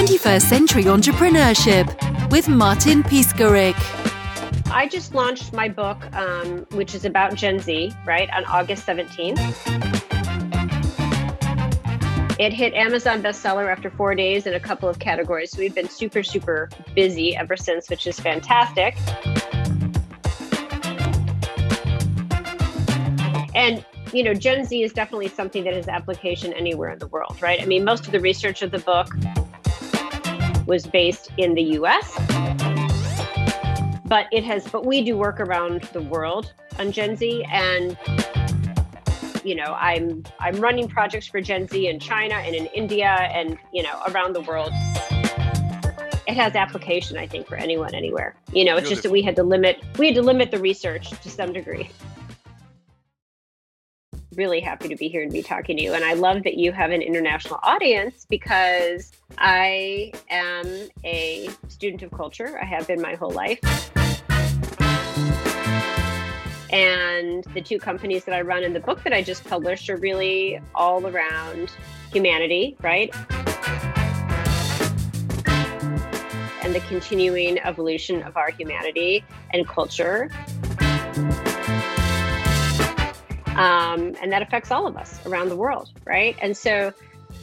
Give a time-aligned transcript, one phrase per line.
[0.00, 3.74] 21st Century Entrepreneurship with Martin Piskarik.
[4.72, 9.36] I just launched my book, um, which is about Gen Z, right, on August 17th.
[12.38, 15.54] It hit Amazon bestseller after four days in a couple of categories.
[15.58, 18.96] We've been super, super busy ever since, which is fantastic.
[23.54, 27.36] And you know, Gen Z is definitely something that has application anywhere in the world,
[27.42, 27.60] right?
[27.60, 29.08] I mean, most of the research of the book
[30.70, 32.16] was based in the US,
[34.04, 37.44] but it has, but we do work around the world on Gen Z.
[37.50, 37.98] And,
[39.42, 43.58] you know, I'm, I'm running projects for Gen Z in China and in India and,
[43.74, 44.70] you know, around the world.
[46.28, 48.36] It has application, I think, for anyone, anywhere.
[48.52, 51.10] You know, it's just that we had to limit, we had to limit the research
[51.10, 51.90] to some degree
[54.36, 55.94] really happy to be here and be talking to you.
[55.94, 62.10] And I love that you have an international audience because I am a student of
[62.12, 62.58] culture.
[62.60, 63.60] I have been my whole life.
[66.72, 69.96] And the two companies that I run in the book that I just published are
[69.96, 71.72] really all around
[72.12, 73.12] humanity, right?
[76.62, 80.30] And the continuing evolution of our humanity and culture
[83.60, 86.34] um, and that affects all of us around the world, right?
[86.40, 86.94] And so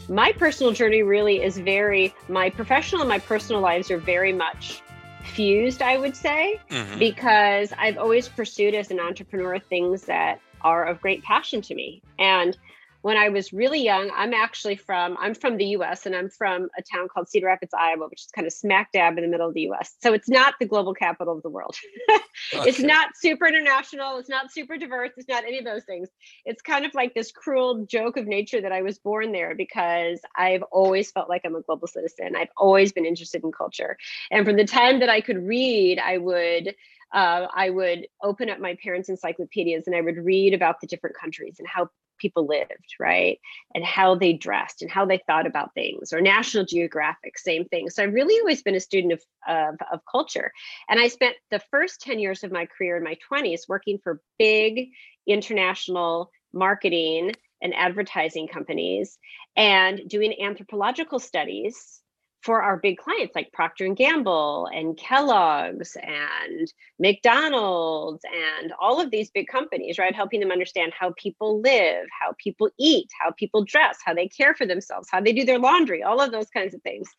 [0.09, 4.81] my personal journey really is very, my professional and my personal lives are very much
[5.23, 6.97] fused, I would say, mm-hmm.
[6.97, 12.01] because I've always pursued as an entrepreneur things that are of great passion to me.
[12.17, 12.57] And
[13.01, 16.69] when I was really young, I'm actually from I'm from the US and I'm from
[16.77, 19.47] a town called Cedar Rapids, Iowa, which is kind of smack dab in the middle
[19.47, 19.95] of the US.
[20.01, 21.75] So it's not the global capital of the world.
[22.53, 22.69] okay.
[22.69, 26.09] It's not super international, it's not super diverse, it's not any of those things.
[26.45, 30.19] It's kind of like this cruel joke of nature that I was born there because
[30.35, 32.35] I've always felt like I'm a global citizen.
[32.35, 33.97] I've always been interested in culture.
[34.31, 36.75] And from the time that I could read, I would
[37.13, 41.15] uh, I would open up my parents' encyclopedias and I would read about the different
[41.15, 43.39] countries and how people lived, right?
[43.73, 47.89] And how they dressed and how they thought about things, or National Geographic, same thing.
[47.89, 50.51] So I've really always been a student of, of, of culture.
[50.89, 54.21] And I spent the first 10 years of my career in my 20s working for
[54.37, 54.89] big
[55.27, 59.17] international marketing and advertising companies
[59.55, 62.01] and doing anthropological studies
[62.47, 69.11] for our big clients like Procter and Gamble and Kellogg's and McDonald's and all of
[69.11, 70.15] these big companies, right?
[70.15, 74.55] Helping them understand how people live, how people eat, how people dress, how they care
[74.55, 77.09] for themselves, how they do their laundry, all of those kinds of things.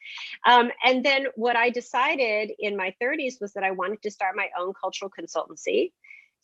[0.46, 4.34] Um, and then what I decided in my 30s was that I wanted to start
[4.34, 5.92] my own cultural consultancy.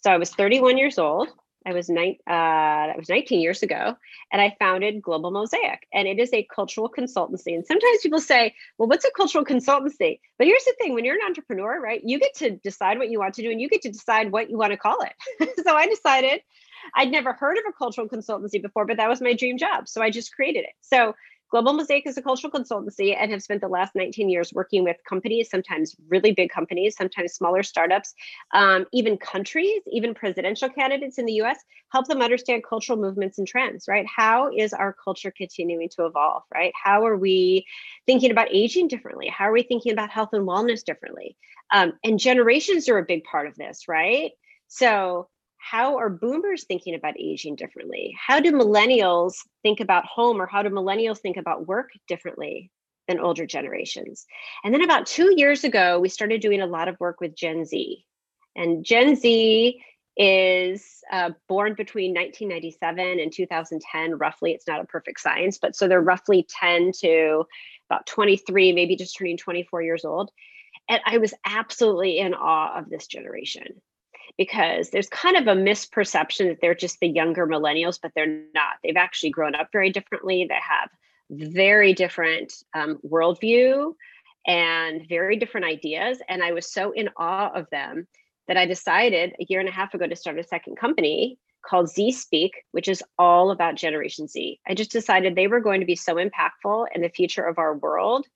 [0.02, 1.30] So I was 31 years old
[1.66, 3.96] I was nine, uh, that was 19 years ago,
[4.32, 7.54] and I founded Global Mosaic, and it is a cultural consultancy.
[7.54, 11.16] And sometimes people say, "Well, what's a cultural consultancy?" But here's the thing: when you're
[11.16, 13.82] an entrepreneur, right, you get to decide what you want to do, and you get
[13.82, 15.54] to decide what you want to call it.
[15.66, 16.42] so I decided
[16.94, 20.02] I'd never heard of a cultural consultancy before, but that was my dream job, so
[20.02, 20.74] I just created it.
[20.80, 21.14] So
[21.50, 24.96] Global Mosaic is a cultural consultancy and have spent the last 19 years working with
[25.08, 28.14] companies, sometimes really big companies, sometimes smaller startups,
[28.52, 31.58] um, even countries, even presidential candidates in the US,
[31.92, 34.06] help them understand cultural movements and trends, right?
[34.06, 36.72] How is our culture continuing to evolve, right?
[36.82, 37.66] How are we
[38.06, 39.28] thinking about aging differently?
[39.28, 41.36] How are we thinking about health and wellness differently?
[41.70, 44.32] Um, and generations are a big part of this, right?
[44.68, 45.28] So
[45.70, 48.14] how are boomers thinking about aging differently?
[48.20, 52.70] How do millennials think about home or how do millennials think about work differently
[53.08, 54.26] than older generations?
[54.62, 57.64] And then about two years ago, we started doing a lot of work with Gen
[57.64, 58.04] Z.
[58.54, 59.82] And Gen Z
[60.18, 64.52] is uh, born between 1997 and 2010, roughly.
[64.52, 67.44] It's not a perfect science, but so they're roughly 10 to
[67.88, 70.30] about 23, maybe just turning 24 years old.
[70.90, 73.80] And I was absolutely in awe of this generation
[74.36, 78.76] because there's kind of a misperception that they're just the younger millennials, but they're not.
[78.82, 80.46] They've actually grown up very differently.
[80.48, 80.90] They have
[81.30, 83.94] very different um, worldview
[84.46, 86.18] and very different ideas.
[86.28, 88.06] And I was so in awe of them
[88.48, 91.88] that I decided a year and a half ago to start a second company called
[91.88, 94.60] Z Speak, which is all about Generation Z.
[94.66, 97.74] I just decided they were going to be so impactful in the future of our
[97.74, 98.26] world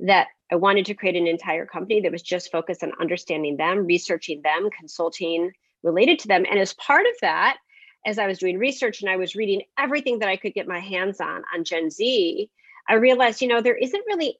[0.00, 3.86] that I wanted to create an entire company that was just focused on understanding them,
[3.86, 5.52] researching them, consulting
[5.82, 6.44] related to them.
[6.48, 7.58] And as part of that,
[8.06, 10.78] as I was doing research and I was reading everything that I could get my
[10.78, 12.48] hands on on Gen Z,
[12.88, 14.38] I realized, you know, there isn't really,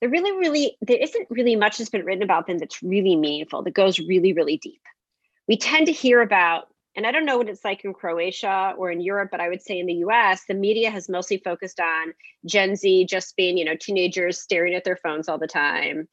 [0.00, 3.62] there really, really, there isn't really much that's been written about them that's really meaningful,
[3.62, 4.80] that goes really, really deep.
[5.46, 8.90] We tend to hear about and I don't know what it's like in Croatia or
[8.90, 12.12] in Europe, but I would say in the US, the media has mostly focused on
[12.46, 16.08] Gen Z just being, you know, teenagers staring at their phones all the time.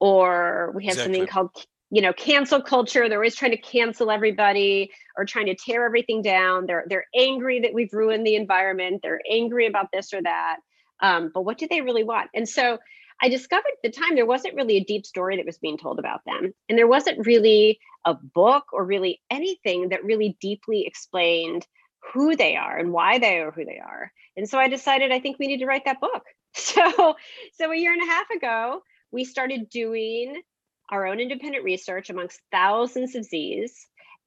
[0.00, 1.14] Or we have exactly.
[1.14, 1.50] something called,
[1.90, 3.08] you know, cancel culture.
[3.08, 6.66] They're always trying to cancel everybody or trying to tear everything down.
[6.66, 9.00] They're they're angry that we've ruined the environment.
[9.02, 10.56] They're angry about this or that.
[11.00, 12.30] Um, but what do they really want?
[12.34, 12.78] And so
[13.24, 15.98] I discovered at the time there wasn't really a deep story that was being told
[15.98, 16.52] about them.
[16.68, 21.66] And there wasn't really a book or really anything that really deeply explained
[22.12, 24.12] who they are and why they are who they are.
[24.36, 26.22] And so I decided I think we need to write that book.
[26.56, 27.16] So
[27.54, 30.40] so a year and a half ago, we started doing
[30.88, 33.74] our own independent research amongst thousands of Z's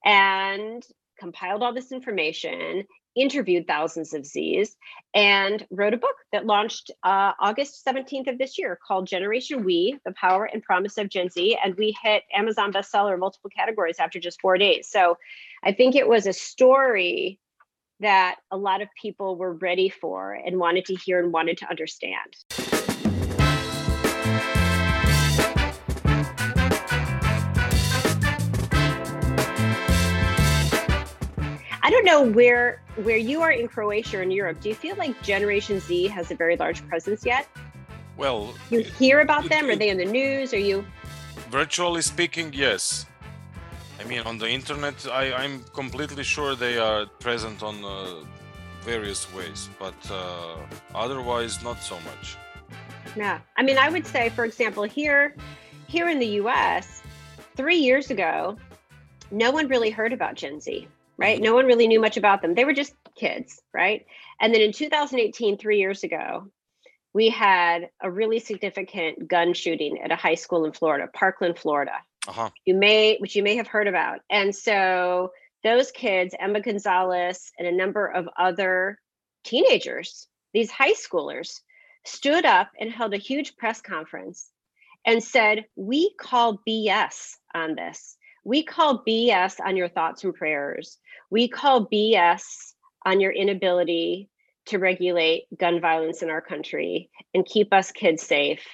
[0.04, 0.84] and
[1.20, 2.84] compiled all this information
[3.18, 4.76] interviewed thousands of Z's,
[5.14, 10.00] and wrote a book that launched uh, August 17th of this year called Generation We
[10.06, 11.58] The Power and Promise of Gen Z.
[11.64, 14.88] And we hit Amazon bestseller in multiple categories after just four days.
[14.90, 15.18] So
[15.64, 17.40] I think it was a story
[18.00, 21.70] that a lot of people were ready for and wanted to hear and wanted to
[21.70, 22.67] understand.
[31.88, 34.60] I don't know where where you are in Croatia or in Europe.
[34.60, 37.48] Do you feel like Generation Z has a very large presence yet?
[38.18, 39.70] Well, you hear about it, them?
[39.70, 40.54] It, are they in the news?
[40.54, 40.84] Are you?
[41.50, 43.06] Virtually speaking, yes.
[44.02, 48.16] I mean, on the internet, I, I'm completely sure they are present on uh,
[48.82, 50.58] various ways, but uh,
[50.94, 52.36] otherwise, not so much.
[53.16, 55.38] Yeah, I mean, I would say, for example, here,
[55.88, 57.02] here in the U.S.,
[57.56, 58.58] three years ago,
[59.32, 60.86] no one really heard about Gen Z
[61.18, 61.42] right?
[61.42, 62.54] No one really knew much about them.
[62.54, 64.06] They were just kids, right?
[64.40, 66.52] And then in 2018, three years ago,
[67.14, 71.94] we had a really significant gun shooting at a high school in Florida, Parkland, Florida.
[72.28, 72.50] Uh-huh.
[72.66, 74.20] You may, which you may have heard about.
[74.30, 75.32] And so
[75.64, 79.00] those kids, Emma Gonzalez and a number of other
[79.44, 81.62] teenagers, these high schoolers,
[82.06, 84.52] stood up and held a huge press conference
[85.06, 88.17] and said, We call BS on this.
[88.48, 91.00] We call BS on your thoughts and prayers.
[91.30, 92.46] We call BS
[93.06, 94.30] on your inability
[94.68, 98.66] to regulate gun violence in our country and keep us kids safe.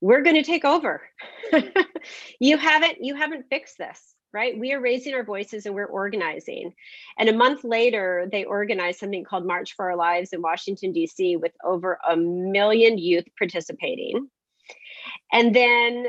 [0.00, 1.02] We're going to take over.
[2.38, 4.56] you haven't you haven't fixed this, right?
[4.56, 6.72] We are raising our voices and we're organizing.
[7.18, 11.34] And a month later, they organized something called March for Our Lives in Washington D.C.
[11.38, 14.28] with over a million youth participating.
[15.32, 16.06] And then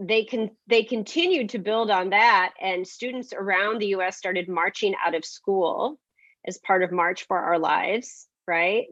[0.00, 4.94] they can they continued to build on that and students around the US started marching
[5.04, 6.00] out of school
[6.46, 8.86] as part of March for Our Lives, right?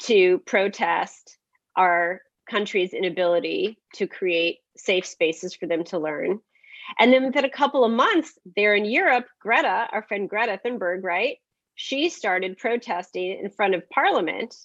[0.00, 1.38] To protest
[1.76, 6.40] our country's inability to create safe spaces for them to learn.
[6.98, 11.04] And then within a couple of months, there in Europe, Greta, our friend Greta Thunberg,
[11.04, 11.36] right?
[11.76, 14.56] She started protesting in front of parliament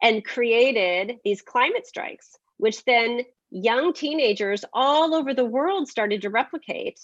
[0.00, 6.30] and created these climate strikes, which then young teenagers all over the world started to
[6.30, 7.00] replicate,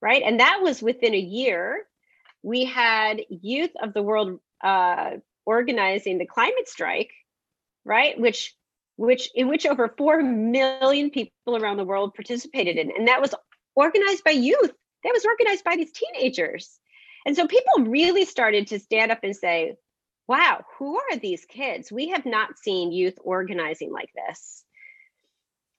[0.00, 0.22] right?
[0.24, 1.84] And that was within a year.
[2.42, 5.12] We had youth of the world uh,
[5.46, 7.12] organizing the climate strike,
[7.84, 8.18] right?
[8.18, 8.54] Which
[8.98, 13.32] which in which over 4 million people around the world participated in and that was
[13.76, 14.72] organized by youth
[15.04, 16.78] that was organized by these teenagers
[17.24, 19.76] and so people really started to stand up and say
[20.26, 24.64] wow who are these kids we have not seen youth organizing like this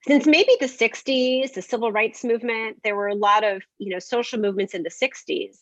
[0.08, 4.00] since maybe the 60s the civil rights movement there were a lot of you know
[4.00, 5.58] social movements in the 60s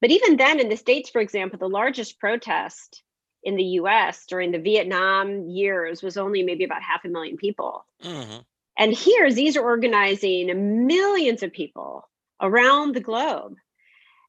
[0.00, 3.02] but even then in the states for example the largest protest
[3.42, 7.84] in the us during the vietnam years was only maybe about half a million people.
[8.02, 8.38] Mm-hmm.
[8.76, 12.08] and here these are organizing millions of people
[12.40, 13.54] around the globe.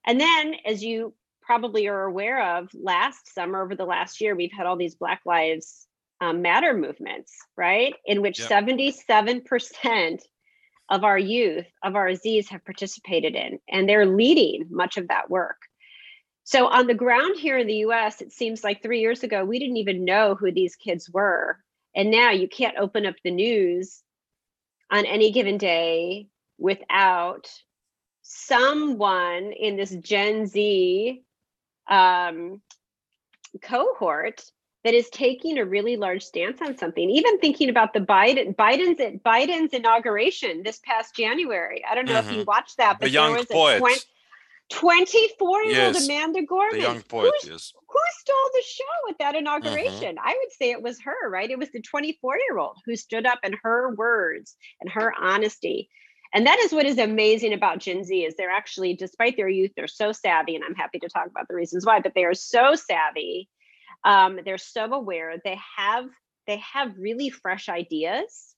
[0.06, 4.52] And then as you probably are aware of last summer over the last year we've
[4.52, 5.88] had all these black lives
[6.22, 7.94] um, matter movements, right?
[8.06, 8.50] In which yep.
[8.50, 10.20] 77%
[10.90, 15.30] of our youth, of our Z's have participated in, and they're leading much of that
[15.30, 15.58] work.
[16.44, 19.60] So, on the ground here in the US, it seems like three years ago, we
[19.60, 21.58] didn't even know who these kids were.
[21.96, 24.02] And now you can't open up the news
[24.92, 27.48] on any given day without
[28.24, 31.24] someone in this Gen Z
[31.90, 32.62] um,
[33.62, 34.44] cohort
[34.84, 37.10] that is taking a really large stance on something.
[37.10, 41.84] Even thinking about the Biden Biden's Biden's inauguration this past January.
[41.90, 42.30] I don't know mm-hmm.
[42.30, 42.48] if you mm-hmm.
[42.48, 44.06] watched that, but the young poet.
[44.72, 46.80] 24 year old Amanda Gorman.
[46.80, 47.74] The young poet, who, yes.
[47.88, 50.16] Who stole the show at that inauguration?
[50.16, 50.28] Mm-hmm.
[50.28, 51.50] I would say it was her, right?
[51.50, 55.90] It was the 24 year old who stood up and her words and her honesty.
[56.34, 59.72] And that is what is amazing about Gen Z is they're actually, despite their youth,
[59.76, 62.02] they're so savvy, and I'm happy to talk about the reasons why.
[62.02, 63.50] But they are so savvy,
[64.04, 65.36] um, they're so aware.
[65.44, 66.06] They have
[66.48, 68.56] they have really fresh ideas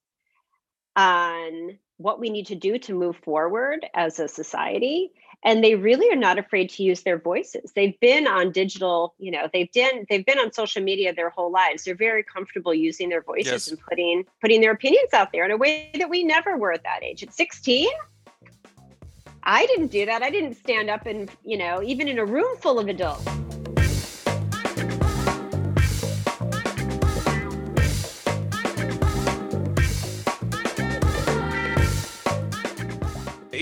[0.96, 5.12] on what we need to do to move forward as a society
[5.44, 7.72] and they really are not afraid to use their voices.
[7.76, 11.52] They've been on digital you know they've been they've been on social media their whole
[11.52, 11.84] lives.
[11.84, 13.68] They're very comfortable using their voices yes.
[13.70, 16.84] and putting putting their opinions out there in a way that we never were at
[16.84, 17.24] that age.
[17.24, 17.90] At 16
[19.44, 20.22] i didn't do that.
[20.22, 23.28] I didn't stand up and you know even in a room full of adults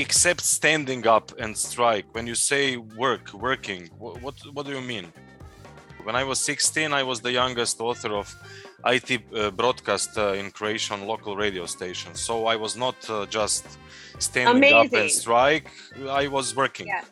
[0.01, 2.05] except standing up and strike.
[2.13, 5.07] When you say work working what, what, what do you mean?
[6.03, 8.27] When i was 16 i was the youngest author of
[8.85, 12.15] it uh, broadcast uh, in croatian local radio station.
[12.15, 13.65] So i was not uh, just
[14.19, 14.77] standing Amazing.
[14.77, 15.69] up and strike.
[16.23, 16.87] I was working.
[16.87, 17.03] Yeah.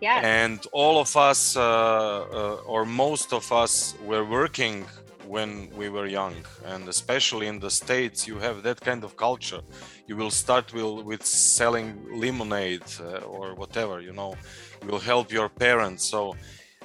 [0.00, 0.20] Yeah.
[0.22, 4.84] and all of us uh, uh, or most of us were working
[5.26, 6.34] when we were young.
[6.64, 9.62] And especially in the states you have that kind of culture
[10.06, 14.34] you will start with, with selling lemonade uh, or whatever you know
[14.82, 16.36] you will help your parents so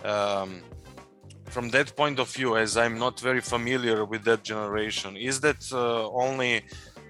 [0.03, 0.61] um,
[1.45, 5.61] from that point of view as i'm not very familiar with that generation is that
[5.71, 6.63] uh, only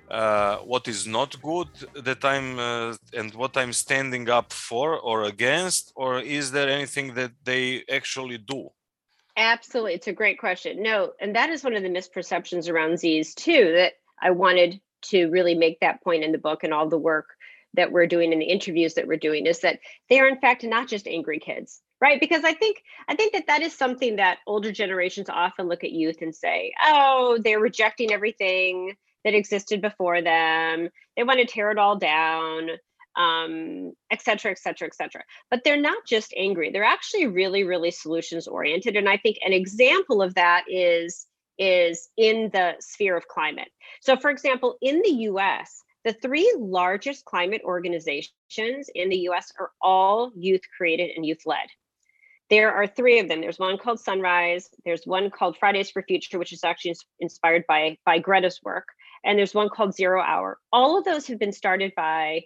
[0.10, 5.24] uh, what is not good that i'm uh, and what i'm standing up for or
[5.24, 8.70] against or is there anything that they actually do
[9.38, 9.94] Absolutely.
[9.94, 10.84] It's a great question.
[10.84, 15.28] No, and that is one of the misperceptions around Z's too, that I wanted to
[15.28, 17.30] really make that point in the book and all the work
[17.74, 19.80] that we're doing and the interviews that we're doing is that
[20.10, 23.48] they are in fact not just angry kids right because i think i think that
[23.48, 28.12] that is something that older generations often look at youth and say oh they're rejecting
[28.12, 32.70] everything that existed before them they want to tear it all down
[33.18, 35.24] um, et cetera, et cetera, et cetera.
[35.50, 36.72] But they're not just angry.
[36.72, 38.96] They're actually really, really solutions oriented.
[38.96, 41.28] And I think an example of that is
[41.58, 43.70] is in the sphere of climate.
[44.02, 49.72] So, for example, in the US, the three largest climate organizations in the US are
[49.82, 51.68] all youth created and youth led.
[52.50, 53.40] There are three of them.
[53.40, 57.98] There's one called Sunrise, there's one called Fridays for Future, which is actually inspired by,
[58.06, 58.88] by Greta's work,
[59.24, 60.58] and there's one called Zero Hour.
[60.74, 62.42] All of those have been started by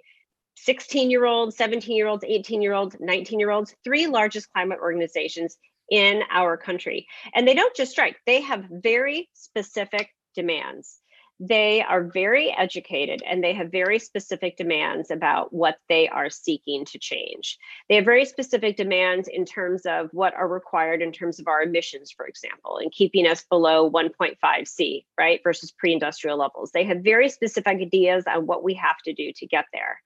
[0.58, 4.80] 16 year olds, 17 year olds, 18 year olds, 19 year olds, three largest climate
[4.82, 5.58] organizations
[5.90, 7.08] in our country.
[7.34, 11.00] And they don't just strike, they have very specific demands
[11.40, 16.86] they are very educated and they have very specific demands about what they are seeking
[16.86, 17.58] to change.
[17.90, 21.62] They have very specific demands in terms of what are required in terms of our
[21.62, 26.72] emissions, for example, and keeping us below 1.5 C, right, versus pre industrial levels.
[26.72, 30.02] They have very specific ideas on what we have to do to get there.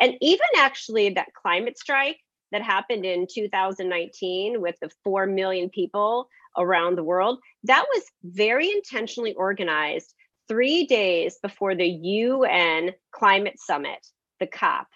[0.00, 2.18] And even actually, that climate strike
[2.52, 8.70] that happened in 2019 with the 4 million people around the world, that was very
[8.70, 10.14] intentionally organized
[10.48, 14.06] three days before the UN climate summit,
[14.38, 14.86] the COP,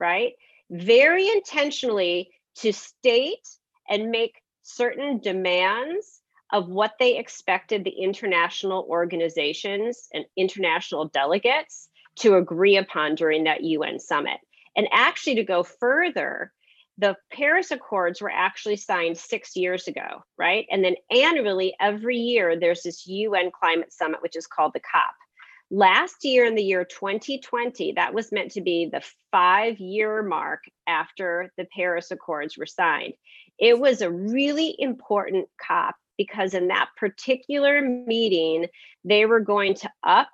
[0.00, 0.32] right?
[0.70, 3.46] Very intentionally to state
[3.88, 6.20] and make certain demands
[6.52, 13.64] of what they expected the international organizations and international delegates to agree upon during that
[13.64, 14.38] UN summit.
[14.76, 16.52] And actually, to go further,
[16.98, 20.66] the Paris Accords were actually signed six years ago, right?
[20.70, 25.14] And then annually, every year, there's this UN climate summit, which is called the COP.
[25.70, 30.62] Last year, in the year 2020, that was meant to be the five year mark
[30.86, 33.14] after the Paris Accords were signed.
[33.58, 38.66] It was a really important COP because in that particular meeting,
[39.04, 40.28] they were going to up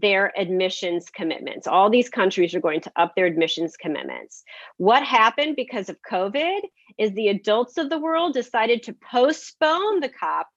[0.00, 1.66] their emissions commitments.
[1.66, 4.42] All these countries are going to up their emissions commitments.
[4.76, 6.60] What happened because of COVID
[6.98, 10.48] is the adults of the world decided to postpone the COP,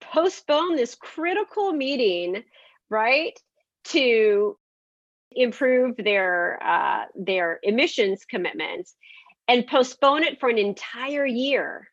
[0.00, 2.42] postpone this critical meeting,
[2.90, 3.38] right,
[3.84, 4.56] to
[5.32, 8.94] improve their uh, their emissions commitments
[9.46, 11.88] and postpone it for an entire year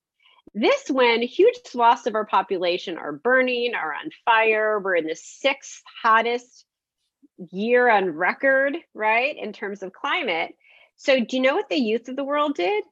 [0.55, 4.79] this when huge swaths of our population are burning, are on fire.
[4.79, 6.64] We're in the sixth hottest
[7.51, 10.55] year on record, right, in terms of climate.
[10.97, 12.83] So, do you know what the youth of the world did?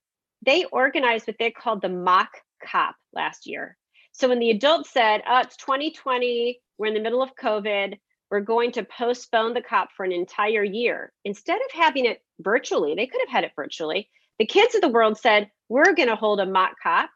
[0.46, 2.30] They organized what they called the mock
[2.66, 3.78] COP last year.
[4.12, 7.98] So, when the adults said, oh, it's 2020, we're in the middle of COVID,
[8.30, 11.14] we're going to postpone the COP for an entire year.
[11.24, 14.10] Instead of having it virtually, they could have had it virtually.
[14.40, 17.10] The kids of the world said, we're going to hold a mock COP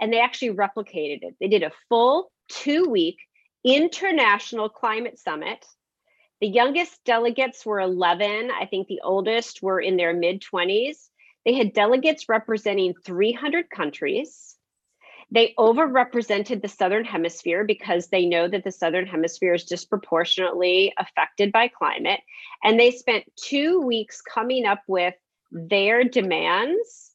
[0.00, 1.34] and they actually replicated it.
[1.40, 3.18] They did a full two week
[3.64, 5.64] international climate summit.
[6.40, 8.50] The youngest delegates were 11.
[8.50, 11.08] I think the oldest were in their mid 20s.
[11.44, 14.56] They had delegates representing 300 countries.
[15.30, 21.52] They overrepresented the Southern Hemisphere because they know that the Southern Hemisphere is disproportionately affected
[21.52, 22.20] by climate.
[22.62, 25.14] And they spent two weeks coming up with
[25.50, 27.14] their demands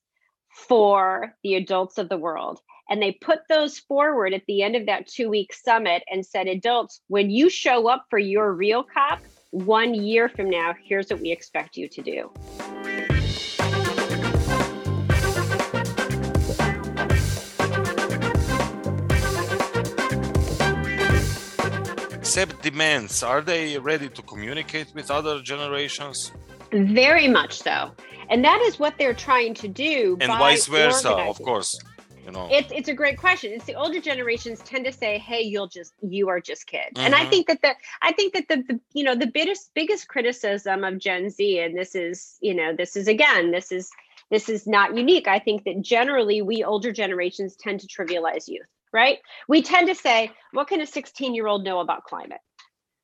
[0.67, 2.59] for the adults of the world.
[2.89, 6.47] And they put those forward at the end of that two week summit and said,
[6.47, 9.21] adults, when you show up for your real COP
[9.51, 12.31] one year from now, here's what we expect you to do.
[22.15, 26.31] Accept demands, are they ready to communicate with other generations?
[26.71, 27.91] Very much so.
[28.29, 30.17] And that is what they're trying to do.
[30.19, 31.79] And vice versa, of course
[32.25, 32.47] you know?
[32.51, 33.51] It's it's a great question.
[33.51, 36.93] It's the older generations tend to say hey you'll just you are just kids.
[36.95, 37.05] Mm-hmm.
[37.05, 37.29] and i mm-hmm.
[37.29, 40.97] think that the i think that the, the you know the biggest biggest criticism of
[40.97, 43.91] gen z and this is you know this is again this is
[44.29, 45.27] this is not unique.
[45.27, 49.17] I think that generally we older generations tend to trivialize youth right?
[49.47, 52.41] We tend to say what can a 16 year old know about climate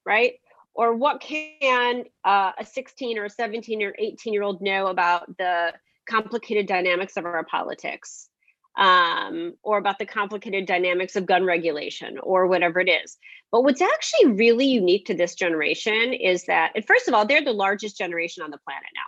[0.06, 0.34] right?
[0.74, 5.38] Or what can uh, a 16 or a 17 or 18 year old know about
[5.38, 5.74] the
[6.08, 8.29] complicated dynamics of our politics
[8.78, 13.18] um, or about the complicated dynamics of gun regulation or whatever it is.
[13.52, 17.44] But what's actually really unique to this generation is that, and first of all, they're
[17.44, 19.02] the largest generation on the planet now.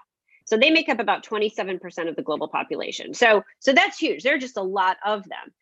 [0.45, 3.13] So they make up about 27% of the global population.
[3.13, 4.23] So, so that's huge.
[4.23, 5.53] There are just a lot of them.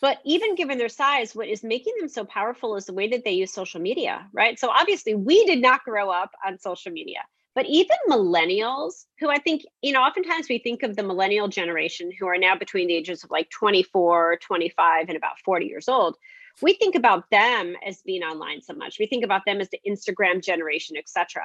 [0.00, 3.24] But even given their size, what is making them so powerful is the way that
[3.24, 4.58] they use social media, right?
[4.58, 7.20] So obviously, we did not grow up on social media.
[7.54, 12.10] But even millennials, who I think, you know, oftentimes we think of the millennial generation
[12.18, 16.16] who are now between the ages of like 24, 25, and about 40 years old,
[16.62, 18.98] we think about them as being online so much.
[18.98, 21.42] We think about them as the Instagram generation, etc.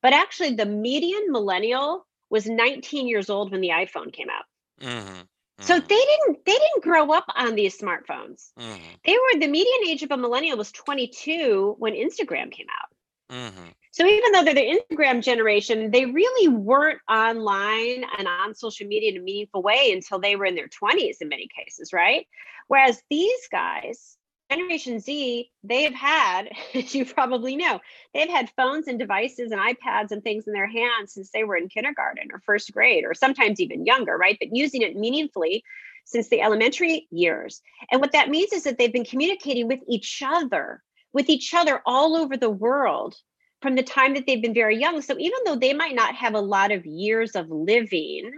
[0.00, 4.44] But actually, the median millennial was 19 years old when the iPhone came out.
[4.80, 5.22] Mm-hmm.
[5.60, 5.86] So mm-hmm.
[5.88, 8.52] they didn't they didn't grow up on these smartphones.
[8.58, 8.94] Mm-hmm.
[9.04, 13.36] They were the median age of a millennial was 22 when Instagram came out.
[13.36, 13.68] Mm-hmm.
[13.98, 19.10] So even though they're the Instagram generation, they really weren't online and on social media
[19.10, 22.24] in a meaningful way until they were in their 20s in many cases, right?
[22.68, 24.16] Whereas these guys,
[24.52, 27.80] Generation Z, they've had, as you probably know,
[28.14, 31.56] they've had phones and devices and iPads and things in their hands since they were
[31.56, 34.36] in kindergarten or first grade, or sometimes even younger, right?
[34.38, 35.64] But using it meaningfully
[36.04, 37.62] since the elementary years.
[37.90, 41.80] And what that means is that they've been communicating with each other with each other
[41.86, 43.16] all over the world
[43.60, 45.00] from the time that they've been very young.
[45.02, 48.30] So even though they might not have a lot of years of living,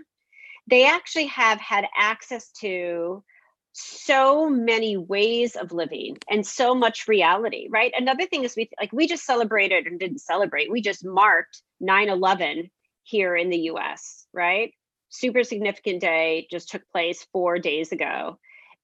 [0.67, 3.23] they actually have had access to
[3.73, 7.93] so many ways of living and so much reality, right?
[7.97, 10.71] Another thing is we like we just celebrated and didn't celebrate.
[10.71, 12.71] We just marked 9/11
[13.05, 14.73] here in the US, right?
[15.09, 18.39] Super significant day just took place 4 days ago.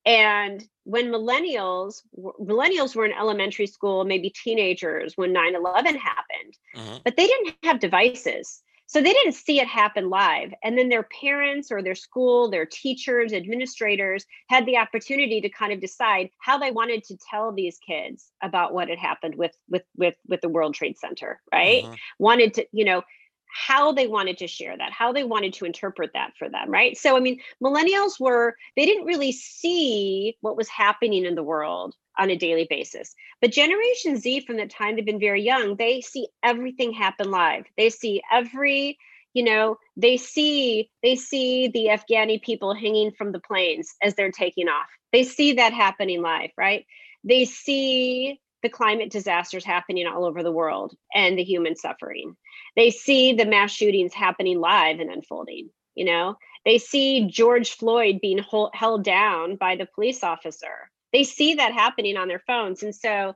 [0.06, 2.02] And when millennials
[2.40, 6.96] millennials were in elementary school, maybe teenagers when 9/11 happened, mm-hmm.
[7.04, 8.62] but they didn't have devices.
[8.88, 10.54] So they didn't see it happen live.
[10.62, 15.72] And then their parents or their school, their teachers, administrators had the opportunity to kind
[15.72, 19.82] of decide how they wanted to tell these kids about what had happened with with
[19.96, 21.82] with with the World Trade Center, right?
[21.82, 21.94] Mm-hmm.
[22.20, 23.02] Wanted to, you know,
[23.56, 26.96] how they wanted to share that, how they wanted to interpret that for them, right?
[26.96, 31.94] So, I mean, millennials were, they didn't really see what was happening in the world
[32.18, 33.14] on a daily basis.
[33.40, 37.64] But Generation Z, from the time they've been very young, they see everything happen live.
[37.78, 38.98] They see every,
[39.32, 44.30] you know, they see they see the Afghani people hanging from the planes as they're
[44.30, 44.88] taking off.
[45.12, 46.84] They see that happening live, right?
[47.24, 52.36] They see the climate disasters happening all over the world and the human suffering.
[52.74, 56.36] They see the mass shootings happening live and unfolding, you know?
[56.64, 60.90] They see George Floyd being hold, held down by the police officer.
[61.12, 62.82] They see that happening on their phones.
[62.82, 63.34] And so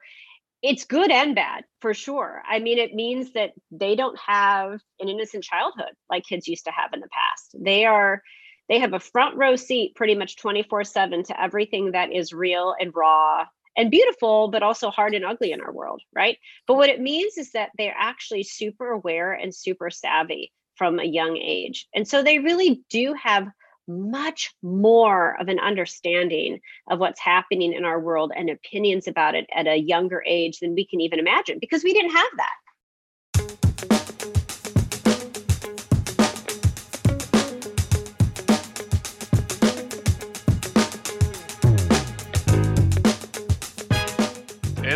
[0.62, 2.42] it's good and bad for sure.
[2.48, 6.72] I mean, it means that they don't have an innocent childhood like kids used to
[6.72, 7.56] have in the past.
[7.58, 8.22] They are
[8.68, 12.94] they have a front row seat pretty much 24/7 to everything that is real and
[12.94, 13.46] raw
[13.80, 16.36] and beautiful, but also hard and ugly in our world, right?
[16.66, 21.04] But what it means is that they're actually super aware and super savvy from a
[21.04, 21.88] young age.
[21.94, 23.48] And so they really do have
[23.88, 29.46] much more of an understanding of what's happening in our world and opinions about it
[29.54, 32.52] at a younger age than we can even imagine because we didn't have that.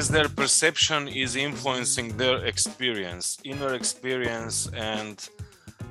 [0.05, 5.17] As their perception is influencing their experience, inner experience, and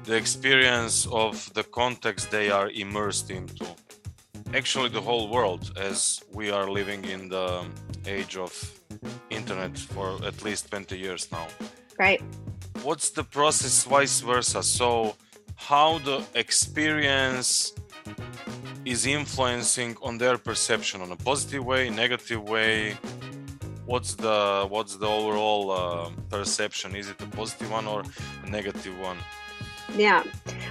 [0.03, 3.65] the experience of the context they are immersed into.
[4.53, 7.65] Actually, the whole world, as we are living in the
[8.05, 8.51] age of
[9.31, 11.47] internet for at least 20 years now.
[11.97, 12.21] Right.
[12.83, 14.61] What's the process vice versa?
[14.61, 15.15] So,
[15.55, 17.73] how the experience
[18.85, 22.97] is influencing on their perception on a positive way, negative way,
[23.85, 26.95] what's the what's the overall uh, perception?
[26.95, 28.03] Is it a positive one or
[28.43, 29.17] a negative one?
[29.95, 30.23] Yeah.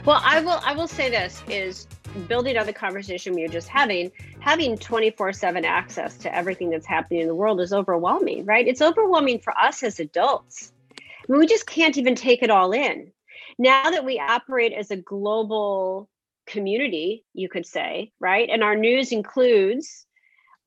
[0.04, 1.86] Well i will i will say this is
[2.28, 6.86] building on the conversation we were just having having 24 7 access to everything that's
[6.86, 8.66] happening in the world is overwhelming right?
[8.66, 10.72] It's overwhelming for us as adults.
[10.98, 13.12] I mean, we just can't even take it all in.
[13.58, 16.08] Now that we operate as a global
[16.46, 18.48] community you could say right?
[18.50, 20.06] And our news includes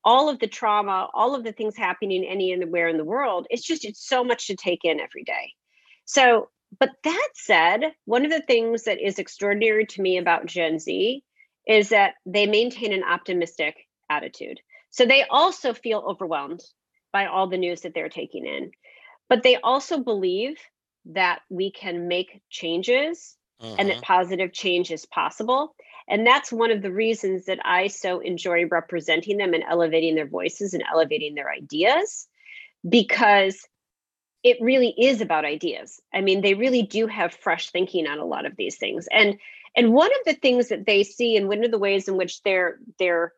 [0.05, 3.83] all of the trauma, all of the things happening anywhere in the world, it's just
[3.83, 5.51] it's so much to take in every day.
[6.05, 10.77] So, but that said, one of the things that is extraordinary to me about Gen
[10.79, 11.23] Z
[11.67, 13.75] is that they maintain an optimistic
[14.09, 14.59] attitude.
[14.91, 16.61] So they also feel overwhelmed
[17.11, 18.71] by all the news that they're taking in,
[19.27, 20.57] but they also believe
[21.05, 23.75] that we can make changes uh-huh.
[23.79, 24.03] and that uh-huh.
[24.05, 25.75] positive change is possible.
[26.07, 30.27] And that's one of the reasons that I so enjoy representing them and elevating their
[30.27, 32.27] voices and elevating their ideas
[32.87, 33.67] because
[34.43, 35.99] it really is about ideas.
[36.13, 39.07] I mean, they really do have fresh thinking on a lot of these things.
[39.11, 39.39] And
[39.75, 42.41] and one of the things that they see and one of the ways in which
[42.43, 43.33] they're they're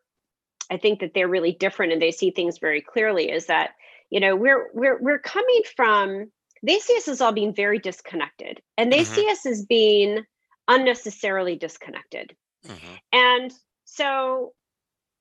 [0.70, 3.70] I think that they're really different and they see things very clearly is that,
[4.10, 6.30] you know, we're we're we're coming from
[6.62, 9.14] they see us as all being very disconnected and they mm-hmm.
[9.14, 10.24] see us as being
[10.68, 12.36] unnecessarily disconnected.
[12.66, 12.94] Mm-hmm.
[13.12, 13.52] And
[13.84, 14.52] so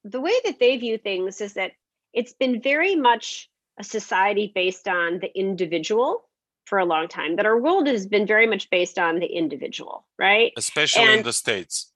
[0.04, 1.71] the way that they view things is that
[2.13, 6.23] it's been very much a society based on the individual
[6.65, 10.06] for a long time, that our world has been very much based on the individual,
[10.19, 10.52] right?
[10.58, 11.91] Especially and in the States.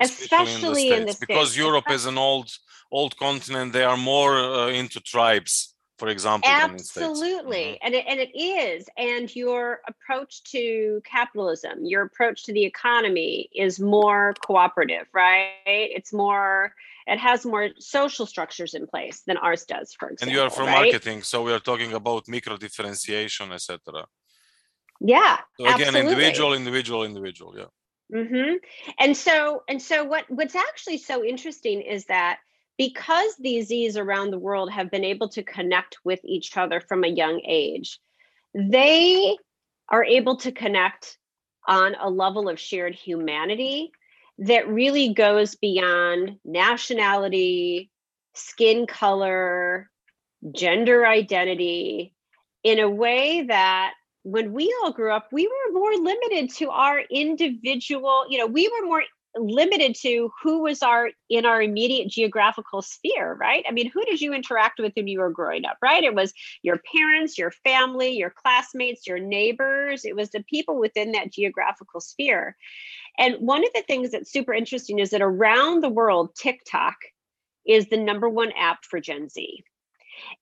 [0.00, 1.20] Especially, in the States.
[1.20, 2.50] Because Europe is an old
[2.90, 7.86] old continent, they are more uh, into tribes for example absolutely mm-hmm.
[7.86, 13.48] and it, and it is and your approach to capitalism your approach to the economy
[13.54, 16.72] is more cooperative right it's more
[17.06, 20.50] it has more social structures in place than ours does for example and you are
[20.50, 20.82] from right?
[20.82, 24.06] marketing so we are talking about micro differentiation etc
[25.00, 26.00] yeah so again absolutely.
[26.00, 27.70] individual individual individual yeah
[28.14, 28.54] mm-hmm.
[29.00, 32.38] and so and so what what's actually so interesting is that
[32.78, 37.04] because these Z's around the world have been able to connect with each other from
[37.04, 37.98] a young age,
[38.54, 39.36] they
[39.88, 41.18] are able to connect
[41.66, 43.90] on a level of shared humanity
[44.38, 47.90] that really goes beyond nationality,
[48.34, 49.90] skin color,
[50.52, 52.14] gender identity
[52.62, 57.00] in a way that when we all grew up, we were more limited to our
[57.10, 59.02] individual, you know, we were more
[59.36, 63.64] limited to who was our in our immediate geographical sphere right?
[63.68, 66.02] I mean who did you interact with when you were growing up right?
[66.02, 70.04] It was your parents your family your classmates your neighbors.
[70.04, 72.56] It was the people within that geographical sphere.
[73.18, 76.96] And one of the things that's super interesting is that around the world tiktok
[77.66, 79.64] is the number one app for gen z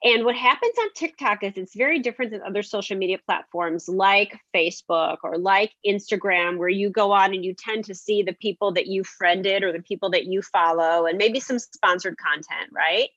[0.04, 4.38] and what happens on TikTok is it's very different than other social media platforms like
[4.54, 8.72] Facebook or like Instagram, where you go on and you tend to see the people
[8.72, 13.08] that you friended or the people that you follow and maybe some sponsored content, right?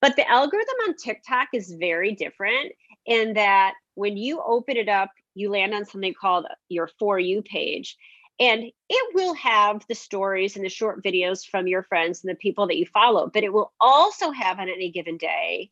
[0.00, 2.72] But the algorithm on TikTok is very different
[3.06, 7.42] in that when you open it up, you land on something called your For You
[7.42, 7.96] page.
[8.40, 12.38] And it will have the stories and the short videos from your friends and the
[12.38, 15.70] people that you follow, but it will also have on any given day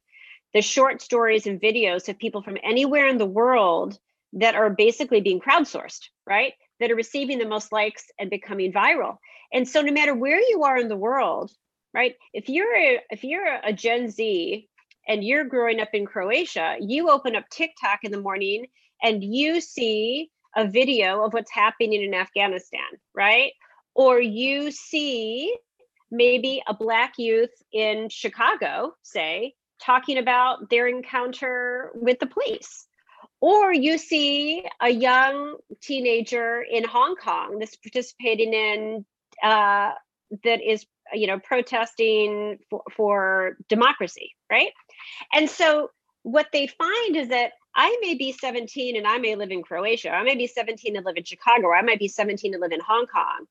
[0.54, 3.98] the short stories and videos of people from anywhere in the world
[4.34, 6.54] that are basically being crowdsourced, right?
[6.80, 9.18] That are receiving the most likes and becoming viral.
[9.52, 11.50] And so no matter where you are in the world,
[11.94, 12.14] right?
[12.32, 14.68] If you're a, if you're a Gen Z
[15.06, 18.66] and you're growing up in Croatia, you open up TikTok in the morning
[19.02, 22.80] and you see a video of what's happening in Afghanistan,
[23.14, 23.52] right?
[23.94, 25.54] Or you see
[26.10, 29.54] maybe a black youth in Chicago, say,
[29.85, 32.87] talking about their encounter with the police.
[33.40, 39.05] Or you see a young teenager in Hong Kong that's participating in,
[39.42, 39.92] uh,
[40.45, 44.71] that is, you know, protesting for, for democracy, right?
[45.33, 45.90] And so
[46.23, 50.11] what they find is that I may be 17 and I may live in Croatia.
[50.11, 52.73] I may be 17 and live in Chicago, or I might be 17 and live
[52.73, 53.47] in Hong Kong.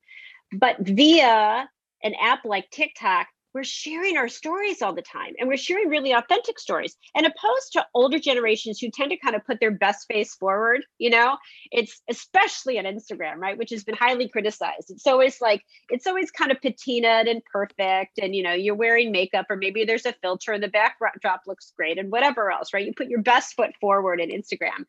[0.52, 1.68] But via
[2.02, 6.12] an app like TikTok, we're sharing our stories all the time and we're sharing really
[6.12, 10.06] authentic stories and opposed to older generations who tend to kind of put their best
[10.08, 11.36] face forward you know?
[11.70, 14.90] It's especially on instagram right which has been highly criticized.
[14.90, 19.12] It's always like it's always kind of patinaed and perfect and you know you're wearing
[19.12, 22.86] makeup or maybe there's a filter and the backdrop looks great and whatever else right?
[22.86, 24.84] You put your best foot forward in instagram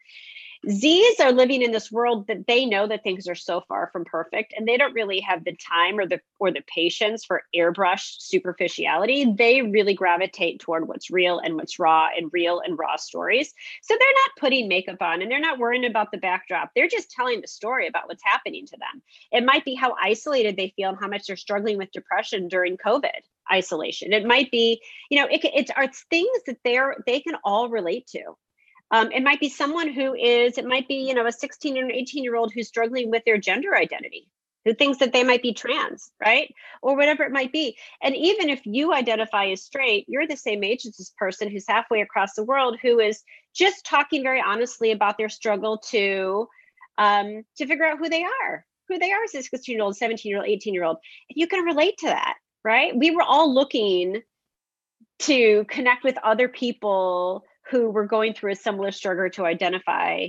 [0.70, 4.06] Z's are living in this world that they know that things are so far from
[4.06, 8.16] perfect and they don't really have the time or the or the patience for airbrush
[8.20, 9.34] superficiality.
[9.38, 13.54] They really gravitate toward what's real and what's raw and real and raw stories.
[13.82, 16.72] So they're not putting makeup on and they're not worrying about the backdrop.
[16.76, 19.02] They're just telling the story about what's happening to them.
[19.32, 22.78] It might be how isolated they feel and how much they're struggling with depression during
[22.78, 23.12] COVID
[23.52, 24.14] isolation.
[24.14, 28.08] It might be, you know, it, it's, it's things that they're they can all relate
[28.08, 28.38] to.
[28.94, 31.90] Um, it might be someone who is, it might be, you know, a 16 or
[31.90, 34.28] 18 year old who's struggling with their gender identity,
[34.66, 36.54] who thinks that they might be trans, right?
[36.84, 37.76] Or whatever it might be.
[38.04, 41.66] And even if you identify as straight, you're the same age as this person who's
[41.68, 43.24] halfway across the world who is
[43.56, 46.48] just talking very honestly about their struggle to
[47.00, 49.98] um, to figure out who they are, who they are as a 16 year old,
[49.98, 50.98] 17 year old, 18 year old.
[51.30, 52.96] You can relate to that, right?
[52.96, 54.22] We were all looking
[55.22, 60.28] to connect with other people who were going through a similar struggle to identify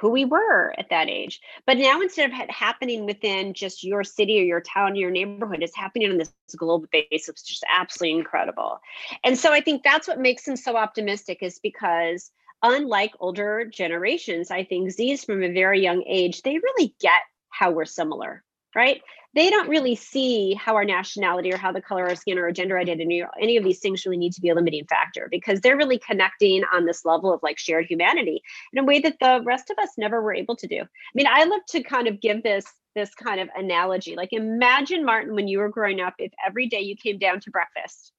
[0.00, 1.40] who we were at that age.
[1.66, 5.10] But now instead of it happening within just your city or your town or your
[5.10, 8.80] neighborhood, it's happening on this global basis, which is just absolutely incredible.
[9.24, 12.30] And so I think that's what makes them so optimistic is because
[12.62, 17.70] unlike older generations, I think Z's from a very young age, they really get how
[17.70, 18.42] we're similar,
[18.74, 19.02] right?
[19.34, 22.44] they don't really see how our nationality or how the color of our skin or
[22.44, 25.28] our gender identity or any of these things really need to be a limiting factor
[25.30, 29.16] because they're really connecting on this level of like shared humanity in a way that
[29.20, 30.80] the rest of us never were able to do.
[30.80, 34.16] I mean, I love to kind of give this this kind of analogy.
[34.16, 37.50] Like imagine Martin when you were growing up if every day you came down to
[37.50, 38.12] breakfast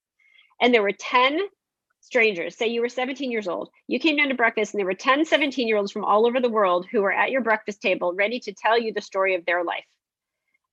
[0.62, 1.40] and there were 10
[2.00, 4.92] strangers say you were 17 years old you came down to breakfast and there were
[4.92, 8.12] 10 17 year olds from all over the world who were at your breakfast table
[8.12, 9.84] ready to tell you the story of their life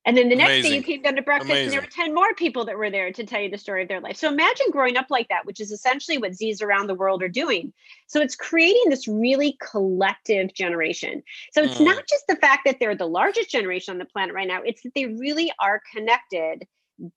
[0.10, 0.72] and then the next Amazing.
[0.72, 1.66] day you came down to breakfast Amazing.
[1.66, 3.90] and there were 10 more people that were there to tell you the story of
[3.90, 4.18] their life.
[4.18, 7.30] So imagine growing up like that, which is essentially what Z's around the world are
[7.30, 7.72] doing.
[8.08, 11.22] So it's creating this really collective generation.
[11.52, 11.86] So it's mm.
[11.86, 14.82] not just the fact that they're the largest generation on the planet right now, it's
[14.82, 16.66] that they really are connected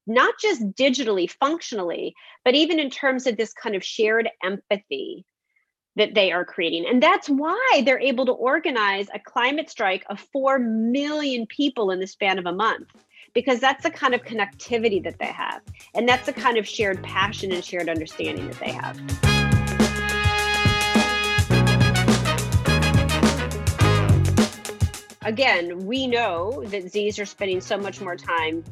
[0.06, 5.24] not just digitally functionally but even in terms of this kind of shared empathy
[5.96, 6.86] that they are creating.
[6.88, 12.00] And that's why they're able to organize a climate strike of 4 million people in
[12.00, 12.88] the span of a month,
[13.34, 15.60] because that's the kind of connectivity that they have.
[15.94, 18.98] And that's the kind of shared passion and shared understanding that they have.
[25.24, 28.64] Again, we know that Z's are spending so much more time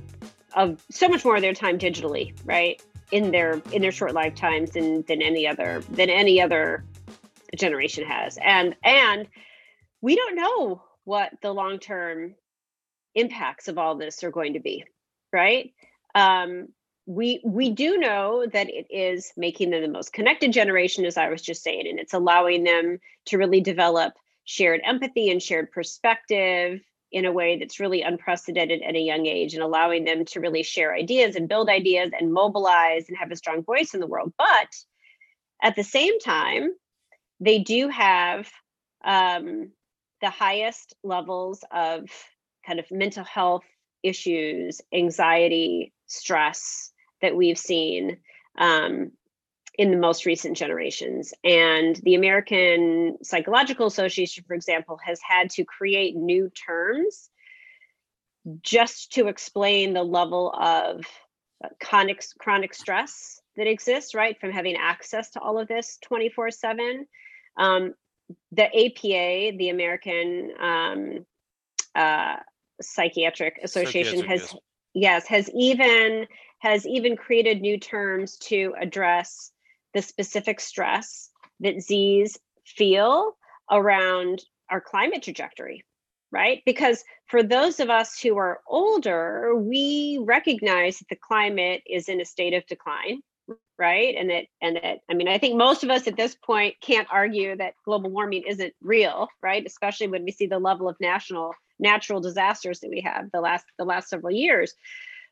[0.55, 2.83] of so much more of their time digitally, right?
[3.13, 6.85] In their in their short lifetimes than than any other than any other
[7.57, 8.39] generation has.
[8.43, 9.29] And and
[10.01, 12.35] we don't know what the long term
[13.15, 14.85] impacts of all this are going to be
[15.33, 15.73] right?
[16.15, 16.69] Um,
[17.07, 21.29] we we do know that it is making them the most connected generation as i
[21.29, 24.13] was just saying and it's allowing them to really develop
[24.45, 29.55] shared empathy and shared perspective in a way that's really unprecedented at a young age
[29.55, 33.37] and allowing them to really share ideas and build ideas and mobilize and have a
[33.37, 34.33] strong voice in the world.
[34.39, 34.69] But
[35.61, 36.71] at the same time
[37.41, 38.49] they do have
[39.05, 39.73] um,
[40.21, 42.09] the highest levels of
[42.67, 43.65] kind of mental health
[44.03, 48.19] issues, anxiety, stress that we've seen
[48.59, 49.13] um,
[49.79, 51.33] in the most recent generations.
[51.45, 57.31] And the American Psychological Association, for example, has had to create new terms
[58.63, 61.05] just to explain the level of
[61.63, 66.51] uh, chronic, chronic stress that exists, right, from having access to all of this 24
[66.51, 67.07] 7.
[67.61, 67.95] Um,
[68.53, 71.27] the APA, the American um,
[71.95, 72.37] uh,
[72.81, 74.57] Psychiatric Association, Psychiatric, has
[74.95, 75.27] yes.
[75.27, 76.27] yes has even
[76.61, 79.53] has even created new terms to address
[79.95, 83.37] the specific stress that Z's feel
[83.71, 85.85] around our climate trajectory,
[86.31, 86.63] right?
[86.65, 92.21] Because for those of us who are older, we recognize that the climate is in
[92.21, 93.21] a state of decline
[93.81, 94.15] right?
[94.17, 97.09] And that and that i mean i think most of us at this point can't
[97.11, 99.65] argue that global warming isn't real right?
[99.67, 103.65] Especially when we see the level of national natural disasters that we have the last
[103.79, 104.75] the last several years.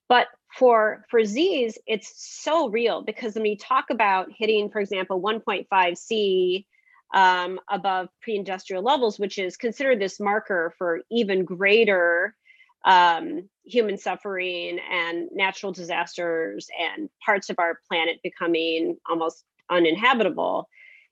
[0.09, 5.21] But for for z's it's so real because when we talk about hitting for example
[5.21, 6.67] 1.5 c
[7.15, 12.35] um, above pre-industrial levels which is considered this marker for even greater
[12.85, 20.69] um, human suffering and natural disasters and parts of our planet becoming almost uninhabitable.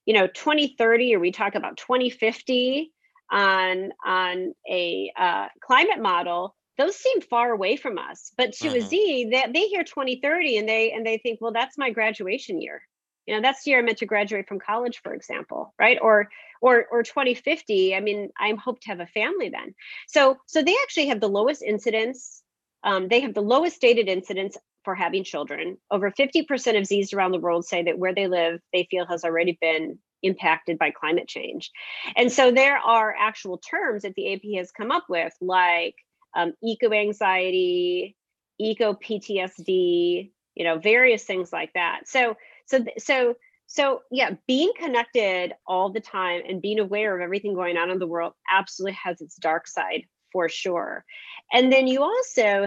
[0.07, 2.93] You know 2030 or we talk about 2050
[3.31, 8.33] on on a uh, climate model those seem far away from us.
[8.37, 8.77] But to mm-hmm.
[8.77, 12.61] a z they, they hear 2030 and they and they think well that's my graduation
[12.61, 12.83] year.
[13.27, 15.99] You know that's the year i meant to graduate from college for example right?
[16.01, 16.29] Or
[16.61, 19.75] or or 2050 i mean I'm hope to have a family then.
[20.07, 22.43] So so they actually have the lowest incidence
[22.87, 25.77] um, they have the lowest stated incidence for having children.
[25.91, 29.25] Over 50% of z's around the world say that where they live they feel has
[29.25, 31.71] already been impacted by climate change.
[32.15, 35.97] And so there are actual terms that the ap has come up with like
[36.35, 38.17] um, eco anxiety
[38.59, 42.03] eco ptsd you know various things like that.
[42.07, 43.35] So so so
[43.67, 47.99] so yeah being connected all the time and being aware of everything going on in
[47.99, 51.05] the world absolutely has its dark side for sure.
[51.53, 52.67] And then you also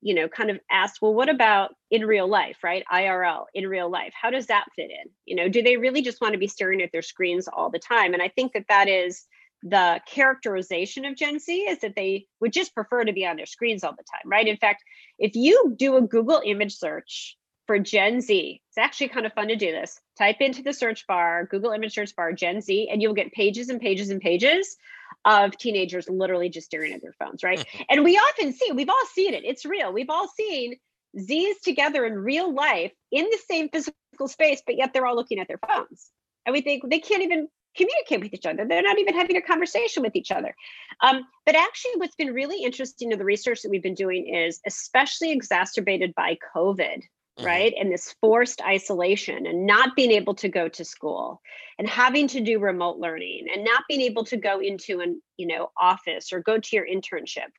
[0.00, 2.84] you know kind of asked well what about in real life right?
[2.92, 5.10] Irl in real life how does that fit in?
[5.26, 7.78] You know do they really just want to be staring at their screens all the
[7.78, 8.14] time?
[8.14, 9.24] And i think that that is
[9.62, 13.46] the characterization of gen z is that they would just prefer to be on their
[13.46, 14.46] screens all the time right?
[14.46, 14.82] In fact
[15.18, 18.60] if you do a google image search for Gen Z.
[18.68, 20.00] It's actually kind of fun to do this.
[20.18, 23.68] Type into the search bar, Google image search bar, Gen Z, and you'll get pages
[23.68, 24.76] and pages and pages
[25.24, 27.64] of teenagers literally just staring at their phones, right?
[27.88, 29.92] and we often see, we've all seen it, it's real.
[29.92, 30.76] We've all seen
[31.18, 35.38] Z's together in real life in the same physical space, but yet they're all looking
[35.38, 36.10] at their phones.
[36.46, 38.64] And we think they can't even communicate with each other.
[38.66, 40.54] They're not even having a conversation with each other.
[41.00, 44.60] Um, but actually, what's been really interesting in the research that we've been doing is
[44.66, 47.00] especially exacerbated by COVID mm-hmm.
[47.42, 47.74] Right?
[47.78, 51.40] And this forced isolation and not being able to go to school
[51.78, 55.46] and having to do remote learning and not being able to go into an, you
[55.46, 57.50] know, office or go to your internship.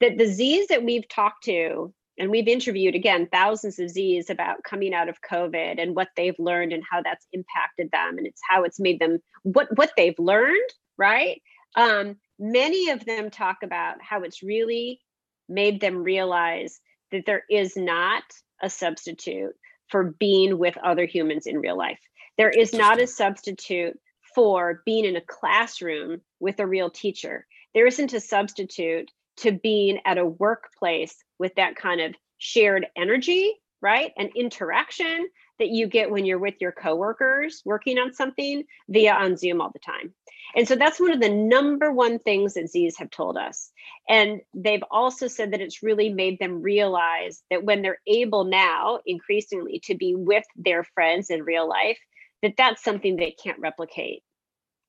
[0.00, 4.64] That the Z's that we've talked to and we've interviewed again thousands of Z's about
[4.64, 8.40] coming out of COVID and what they've learned and how that's impacted them and it's
[8.48, 11.42] how it's made them what what they've learned, right?
[11.76, 15.00] Um, many of them talk about how it's really
[15.48, 18.22] made them realize that there is not
[18.62, 19.54] a substitute
[19.88, 22.00] for being with other humans in real life.
[22.36, 23.98] There is not a substitute
[24.34, 27.46] for being in a classroom with a real teacher.
[27.74, 33.54] There isn't a substitute to being at a workplace with that kind of shared energy,
[33.80, 34.12] right?
[34.16, 39.36] And interaction that you get when you're with your coworkers working on something via on
[39.36, 40.14] Zoom all the time.
[40.54, 43.70] And so that's one of the number one things that Z's have told us.
[44.08, 49.00] And they've also said that it's really made them realize that when they're able now
[49.06, 51.98] increasingly to be with their friends in real life,
[52.42, 54.22] that that's something they can't replicate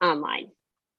[0.02, 0.50] online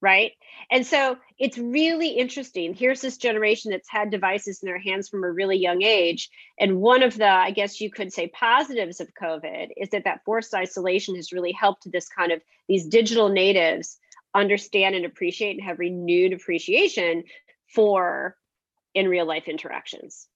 [0.01, 0.31] right?
[0.71, 2.73] And so it's really interesting.
[2.73, 6.29] Here's this generation that's had devices in their hands from a really young age.
[6.59, 10.23] And one of the, I guess you could say, positives of COVID is that that
[10.25, 13.99] forced isolation has really helped this kind of these digital natives
[14.33, 17.23] understand and appreciate and have renewed appreciation
[17.73, 18.35] for
[18.93, 20.27] in real life interactions.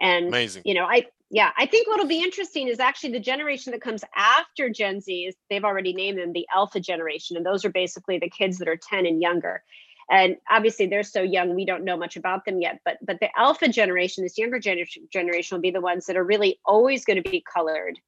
[0.00, 0.62] And Amazing.
[0.64, 4.04] you know, I yeah, I think what'll be interesting is actually the generation that comes
[4.14, 7.38] after Gen Z is they've already named them the alpha generation.
[7.38, 9.62] And those are basically the kids that are 10 and younger.
[10.10, 12.80] And obviously they're so young, we don't know much about them yet.
[12.84, 16.24] But but the alpha generation, this younger generation generation will be the ones that are
[16.24, 17.98] really always going to be colored.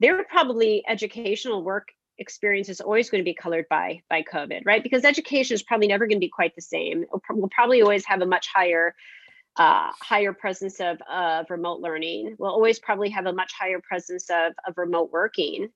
[0.00, 4.82] Their probably educational work experience is always going to be colored by by COVID, right?
[4.82, 7.04] Because education is probably never going to be quite the same.
[7.30, 8.94] We'll probably always have a much higher
[9.56, 12.36] uh, higher presence of, of remote learning.
[12.38, 15.70] We'll always probably have a much higher presence of, of remote working.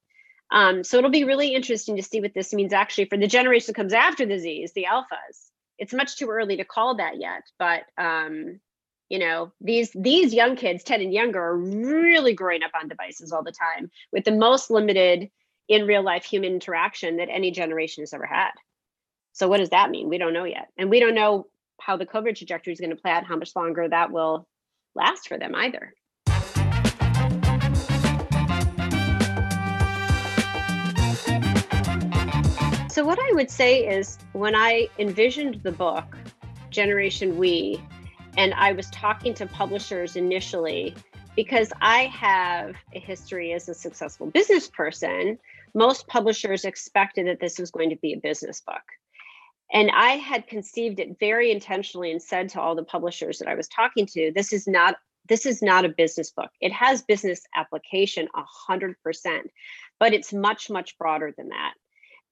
[0.52, 3.68] Um, so it'll be really interesting to see what this means actually for the generation
[3.68, 5.50] that comes after the Z's, the alphas.
[5.78, 8.60] It's much too early to call that yet, but um,
[9.08, 13.32] you know these these young kids 10 and younger are really growing up on devices
[13.32, 15.30] all the time with the most limited
[15.70, 18.50] in real life human interaction that any generation has ever had.
[19.32, 20.08] So what does that mean?
[20.08, 20.66] We don't know yet.
[20.76, 21.46] And we don't know
[21.80, 24.48] how the COVID trajectory is going to play out, how much longer that will
[24.96, 25.94] last for them either.
[32.90, 36.18] So, what I would say is when I envisioned the book,
[36.70, 37.80] Generation We,
[38.36, 40.96] and I was talking to publishers initially,
[41.36, 45.38] because I have a history as a successful business person,
[45.74, 48.82] most publishers expected that this was going to be a business book.
[49.72, 53.54] And I had conceived it very intentionally and said to all the publishers that I
[53.54, 54.96] was talking to, this is not
[55.28, 56.50] this is not a business book.
[56.60, 58.26] It has business application
[58.68, 58.94] 100%,
[60.00, 61.74] but it's much much broader than that.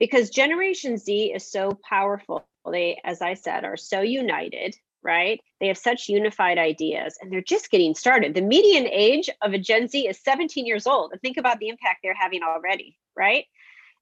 [0.01, 2.49] Because Generation Z is so powerful.
[2.71, 4.75] They as I said are so united,
[5.09, 5.41] right?
[5.59, 8.35] They have such unified ideas and they're just getting started.
[8.35, 11.13] The median age of a Gen Z is 17 years old.
[11.13, 13.47] And think about the impact they're having already, right?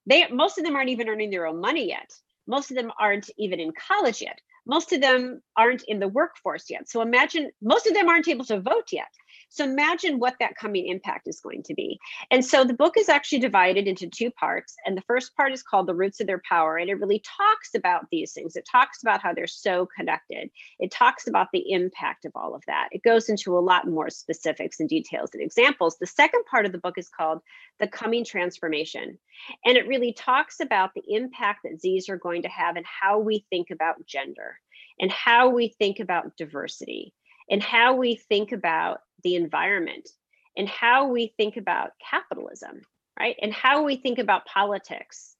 [0.05, 2.11] They most of them aren't even earning their own money yet.
[2.45, 4.37] Most of them aren't even in college yet.
[4.65, 6.89] Most of them aren't in the workforce yet.
[6.89, 9.07] So imagine most of them aren't able to vote yet.
[9.49, 11.99] So imagine what that coming impact is going to be.
[12.31, 14.75] And so the book is actually divided into two parts.
[14.85, 16.77] And the first part is called The Roots of Their Power.
[16.77, 18.55] And it really talks about these things.
[18.55, 20.49] It talks about how they're so connected.
[20.79, 22.89] It talks about the impact of all of that.
[22.91, 25.97] It goes into a lot more specifics and details and examples.
[25.97, 27.41] The second part of the book is called
[27.79, 29.17] The Coming Transformation.
[29.65, 33.19] And it really talks about the impact that Z's are going to have and how
[33.19, 34.59] we think about gender
[34.99, 37.13] and how we think about diversity
[37.49, 40.09] and how we think about the environment
[40.55, 42.81] and how we think about capitalism
[43.19, 43.35] right?
[43.41, 45.35] And how we think about politics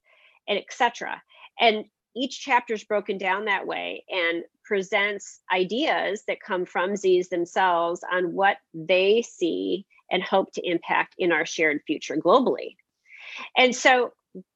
[0.48, 1.22] and etc
[1.60, 1.84] and
[2.16, 8.02] each chapter is broken down that way and presents ideas that come from z's themselves
[8.10, 12.76] on what they see and hope to impact in our shared future globally.
[13.56, 14.12] And so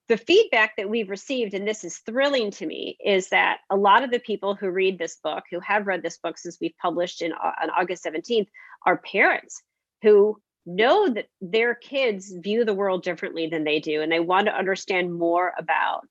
[0.08, 4.02] the feedback that we've received, and this is thrilling to me, is that a lot
[4.02, 7.22] of the people who read this book, who have read this book since we've published
[7.22, 8.48] in uh, on August 17th,
[8.84, 9.62] are parents
[10.02, 14.46] who know that their kids view the world differently than they do, and they want
[14.46, 16.02] to understand more about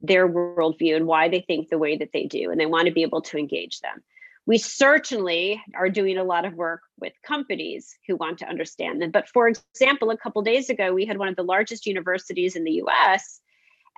[0.00, 2.94] their worldview and why they think the way that they do, and they want to
[2.94, 4.02] be able to engage them.
[4.46, 9.10] We certainly are doing a lot of work with companies who want to understand them.
[9.10, 12.64] But for example, a couple days ago, we had one of the largest universities in
[12.64, 13.40] the US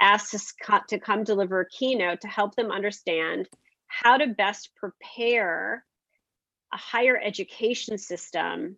[0.00, 0.52] asked us
[0.88, 3.48] to come deliver a keynote to help them understand
[3.86, 5.84] how to best prepare
[6.72, 8.76] a higher education system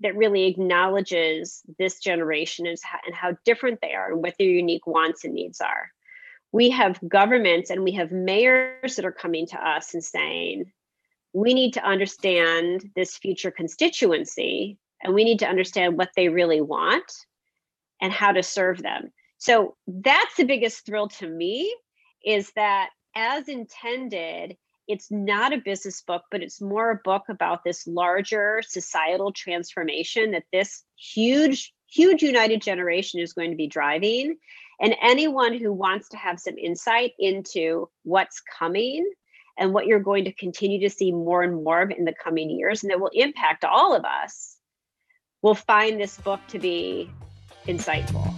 [0.00, 2.78] that really acknowledges this generation and
[3.14, 5.90] how different they are and what their unique wants and needs are.
[6.52, 10.72] We have governments and we have mayors that are coming to us and saying,
[11.36, 16.62] we need to understand this future constituency and we need to understand what they really
[16.62, 17.12] want
[18.00, 19.12] and how to serve them.
[19.36, 21.76] So that's the biggest thrill to me
[22.24, 24.56] is that as intended,
[24.88, 30.30] it's not a business book, but it's more a book about this larger societal transformation
[30.30, 34.38] that this huge, huge united generation is going to be driving.
[34.80, 39.06] And anyone who wants to have some insight into what's coming
[39.58, 42.50] and what you're going to continue to see more and more of in the coming
[42.50, 44.56] years and that will impact all of us
[45.42, 47.10] will find this book to be
[47.66, 48.32] insightful.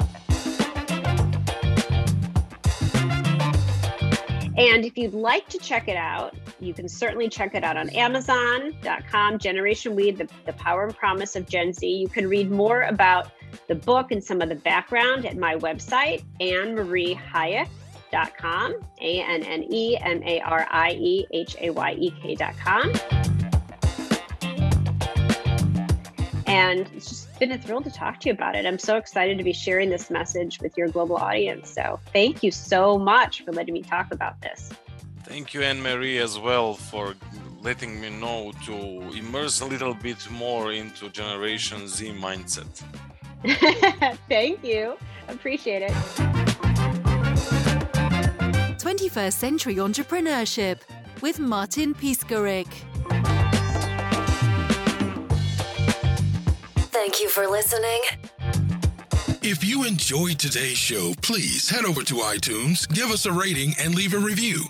[4.59, 7.91] And if you'd like to check it out, you can certainly check it out on
[7.91, 11.87] Amazon.com, Generation We, the, the Power and Promise of Gen Z.
[11.87, 13.31] You can read more about
[13.69, 17.69] the book and some of the background at my website, AnneMarie Hayek
[18.37, 22.93] com, A N N E M A R I E H A Y E K.com.
[26.47, 28.67] And it's just been a thrill to talk to you about it.
[28.67, 31.71] I'm so excited to be sharing this message with your global audience.
[31.71, 34.71] So thank you so much for letting me talk about this.
[35.25, 37.15] Thank you, AnneMarie, as well, for
[37.61, 38.73] letting me know to
[39.17, 42.83] immerse a little bit more into Generation Z mindset.
[44.29, 44.97] Thank you.
[45.29, 46.47] Appreciate it.
[48.89, 50.78] 21st Century Entrepreneurship
[51.20, 52.66] with Martin Piskarik.
[56.91, 58.01] Thank you for listening.
[59.43, 63.95] If you enjoyed today's show, please head over to iTunes, give us a rating, and
[63.95, 64.64] leave a review.